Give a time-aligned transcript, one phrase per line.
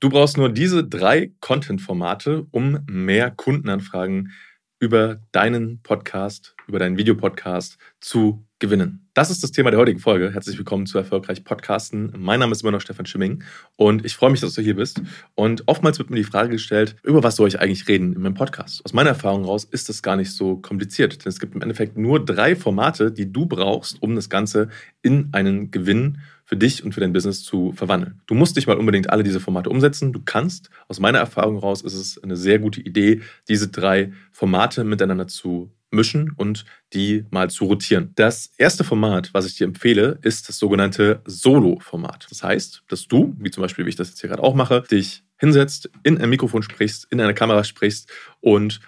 [0.00, 4.32] Du brauchst nur diese drei Content-Formate, um mehr Kundenanfragen
[4.78, 9.08] über deinen Podcast, über deinen Videopodcast zu gewinnen.
[9.14, 10.32] Das ist das Thema der heutigen Folge.
[10.32, 12.12] Herzlich willkommen zu Erfolgreich Podcasten.
[12.16, 13.42] Mein Name ist immer noch Stefan Schimming
[13.76, 15.00] und ich freue mich, dass du hier bist.
[15.34, 18.34] Und oftmals wird mir die Frage gestellt, über was soll ich eigentlich reden in meinem
[18.34, 18.84] Podcast?
[18.84, 21.96] Aus meiner Erfahrung heraus ist das gar nicht so kompliziert, denn es gibt im Endeffekt
[21.96, 24.68] nur drei Formate, die du brauchst, um das Ganze
[25.02, 28.20] in einen Gewinn für dich und für dein Business zu verwandeln.
[28.26, 30.12] Du musst nicht mal unbedingt alle diese Formate umsetzen.
[30.12, 30.68] Du kannst.
[30.86, 35.72] Aus meiner Erfahrung heraus ist es eine sehr gute Idee, diese drei Formate miteinander zu
[35.90, 38.12] mischen und die mal zu rotieren.
[38.14, 42.26] Das erste Format, was ich dir empfehle, ist das sogenannte Solo-Format.
[42.30, 44.82] Das heißt, dass du, wie zum Beispiel, wie ich das jetzt hier gerade auch mache,
[44.90, 48.80] dich hinsetzt, in ein Mikrofon sprichst, in eine Kamera sprichst und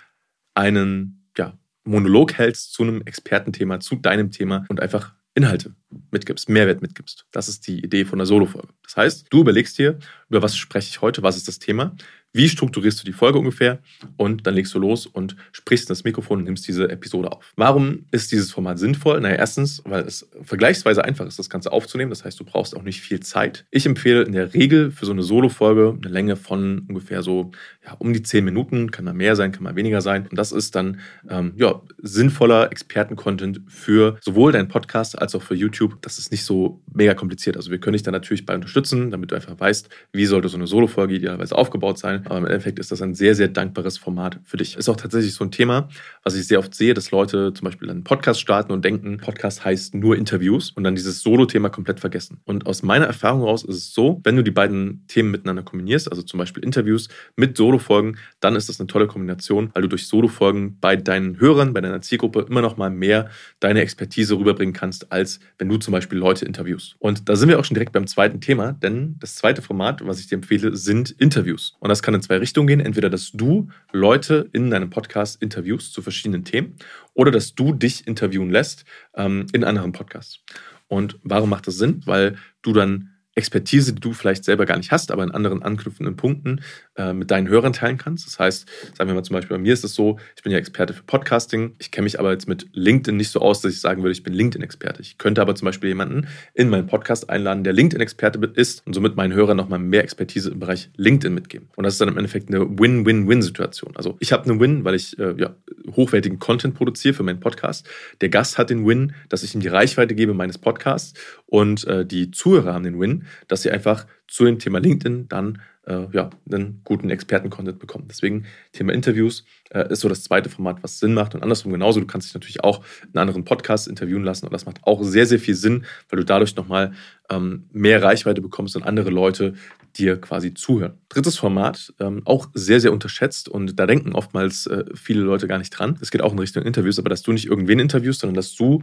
[0.54, 5.74] einen ja, Monolog hältst zu einem Expertenthema, zu deinem Thema und einfach Inhalte
[6.10, 7.26] mitgibst, Mehrwert mitgibst.
[7.32, 8.68] Das ist die Idee von der Solo-Folge.
[8.82, 11.96] Das heißt, du überlegst dir, über was spreche ich heute, was ist das Thema,
[12.32, 13.78] wie strukturierst du die Folge ungefähr
[14.16, 17.52] und dann legst du los und sprichst in das Mikrofon und nimmst diese Episode auf.
[17.56, 19.20] Warum ist dieses Format sinnvoll?
[19.20, 22.10] Naja, erstens, weil es vergleichsweise einfach ist, das Ganze aufzunehmen.
[22.10, 23.66] Das heißt, du brauchst auch nicht viel Zeit.
[23.70, 27.50] Ich empfehle in der Regel für so eine Solo-Folge eine Länge von ungefähr so
[27.84, 28.90] ja, um die zehn Minuten.
[28.90, 30.26] Kann mal mehr sein, kann mal weniger sein.
[30.28, 35.54] Und das ist dann ähm, ja, sinnvoller Experten-Content für sowohl deinen Podcast als auch für
[35.54, 36.00] YouTube.
[36.02, 37.56] Das ist nicht so mega kompliziert.
[37.56, 40.56] Also wir können dich da natürlich bei unterstützen, damit du einfach weißt, wie sollte so
[40.56, 44.40] eine Solo-Folge idealerweise aufgebaut sein aber im Endeffekt ist das ein sehr, sehr dankbares Format
[44.44, 44.76] für dich.
[44.76, 45.88] Ist auch tatsächlich so ein Thema,
[46.22, 49.64] was ich sehr oft sehe, dass Leute zum Beispiel einen Podcast starten und denken, Podcast
[49.64, 52.40] heißt nur Interviews und dann dieses Solo-Thema komplett vergessen.
[52.44, 56.10] Und aus meiner Erfahrung heraus ist es so, wenn du die beiden Themen miteinander kombinierst,
[56.10, 60.06] also zum Beispiel Interviews mit Solo-Folgen, dann ist das eine tolle Kombination, weil du durch
[60.06, 65.12] Solo-Folgen bei deinen Hörern, bei deiner Zielgruppe immer noch mal mehr deine Expertise rüberbringen kannst,
[65.12, 66.96] als wenn du zum Beispiel Leute interviewst.
[66.98, 70.20] Und da sind wir auch schon direkt beim zweiten Thema, denn das zweite Format, was
[70.20, 71.76] ich dir empfehle, sind Interviews.
[71.80, 72.80] Und das kann in zwei Richtungen gehen.
[72.80, 76.76] Entweder, dass du Leute in deinem Podcast interviewst zu verschiedenen Themen
[77.14, 80.40] oder dass du dich interviewen lässt ähm, in anderen Podcasts.
[80.88, 82.02] Und warum macht das Sinn?
[82.04, 86.16] Weil du dann Expertise, die du vielleicht selber gar nicht hast, aber in anderen anknüpfenden
[86.16, 86.60] Punkten
[86.96, 88.26] äh, mit deinen Hörern teilen kannst.
[88.26, 90.58] Das heißt, sagen wir mal zum Beispiel, bei mir ist es so, ich bin ja
[90.58, 91.74] Experte für Podcasting.
[91.78, 94.22] Ich kenne mich aber jetzt mit LinkedIn nicht so aus, dass ich sagen würde, ich
[94.22, 95.00] bin LinkedIn-Experte.
[95.00, 99.16] Ich könnte aber zum Beispiel jemanden in meinen Podcast einladen, der LinkedIn-Experte ist und somit
[99.16, 101.68] meinen Hörern nochmal mehr Expertise im Bereich LinkedIn mitgeben.
[101.76, 103.96] Und das ist dann im Endeffekt eine Win-Win-Win-Situation.
[103.96, 105.54] Also ich habe einen Win, weil ich äh, ja,
[105.96, 107.88] hochwertigen Content produziere für meinen Podcast.
[108.20, 111.14] Der Gast hat den Win, dass ich ihm die Reichweite gebe meines Podcasts
[111.46, 115.60] und äh, die Zuhörer haben den Win, dass sie einfach zu dem Thema LinkedIn dann
[115.86, 118.06] äh, ja, einen guten Experten-Content bekommen.
[118.08, 121.34] Deswegen Thema Interviews äh, ist so das zweite Format, was Sinn macht.
[121.34, 124.66] Und andersrum genauso, du kannst dich natürlich auch in anderen Podcasts interviewen lassen und das
[124.66, 126.92] macht auch sehr, sehr viel Sinn, weil du dadurch nochmal
[127.30, 129.54] ähm, mehr Reichweite bekommst und andere Leute
[129.96, 130.98] dir quasi zuhören.
[131.08, 135.58] Drittes Format, ähm, auch sehr, sehr unterschätzt und da denken oftmals äh, viele Leute gar
[135.58, 135.98] nicht dran.
[136.00, 138.82] Es geht auch in Richtung Interviews, aber dass du nicht irgendwen interviewst, sondern dass du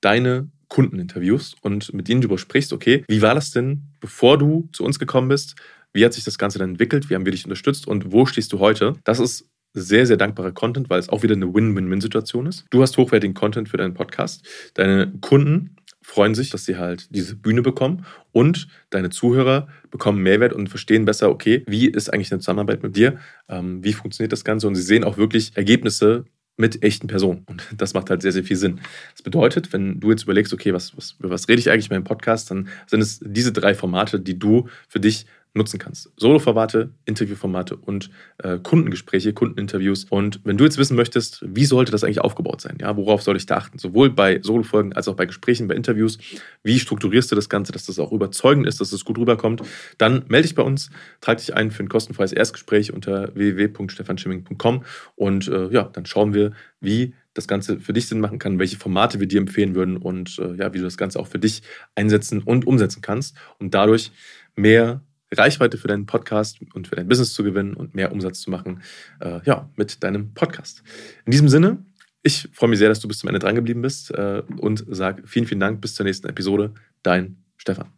[0.00, 4.70] deine Kunden interviewst und mit denen darüber sprichst, okay, wie war das denn, bevor du
[4.72, 5.56] zu uns gekommen bist?
[5.92, 7.10] Wie hat sich das Ganze dann entwickelt?
[7.10, 8.94] Wie haben wir dich unterstützt und wo stehst du heute?
[9.04, 12.64] Das ist sehr, sehr dankbarer Content, weil es auch wieder eine Win-Win-Win-Situation ist.
[12.70, 14.46] Du hast hochwertigen Content für deinen Podcast.
[14.74, 20.52] Deine Kunden freuen sich, dass sie halt diese Bühne bekommen und deine Zuhörer bekommen Mehrwert
[20.52, 23.18] und verstehen besser, okay, wie ist eigentlich eine Zusammenarbeit mit dir?
[23.48, 24.66] Ähm, wie funktioniert das Ganze?
[24.66, 26.24] Und sie sehen auch wirklich Ergebnisse
[26.56, 27.44] mit echten Personen.
[27.46, 28.80] Und das macht halt sehr, sehr viel Sinn.
[29.12, 31.96] Das bedeutet, wenn du jetzt überlegst, okay, was, was, über was rede ich eigentlich in
[31.96, 36.10] meinem Podcast, dann sind es diese drei Formate, die du für dich nutzen kannst.
[36.16, 40.04] Solo-Formate, Interviewformate und äh, Kundengespräche, Kundeninterviews.
[40.04, 42.78] Und wenn du jetzt wissen möchtest, wie sollte das eigentlich aufgebaut sein?
[42.80, 43.78] Ja, worauf soll ich da achten?
[43.78, 46.18] Sowohl bei Solo-Folgen als auch bei Gesprächen, bei Interviews.
[46.62, 49.62] Wie strukturierst du das Ganze, dass das auch überzeugend ist, dass es das gut rüberkommt?
[49.98, 50.90] Dann melde dich bei uns,
[51.20, 54.84] trage dich ein für ein kostenfreies Erstgespräch unter www.stefanschimming.com
[55.16, 58.76] und äh, ja, dann schauen wir, wie das Ganze für dich Sinn machen kann, welche
[58.76, 61.62] Formate wir dir empfehlen würden und äh, ja, wie du das Ganze auch für dich
[61.94, 64.10] einsetzen und umsetzen kannst und dadurch
[64.56, 68.50] mehr Reichweite für deinen Podcast und für dein Business zu gewinnen und mehr Umsatz zu
[68.50, 68.82] machen,
[69.20, 70.82] äh, ja, mit deinem Podcast.
[71.24, 71.84] In diesem Sinne,
[72.22, 75.22] ich freue mich sehr, dass du bis zum Ende dran geblieben bist äh, und sage
[75.26, 75.80] vielen, vielen Dank.
[75.80, 76.74] Bis zur nächsten Episode.
[77.02, 77.90] Dein Stefan.